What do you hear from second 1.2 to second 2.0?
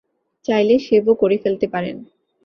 করে ফেলতে পারেন।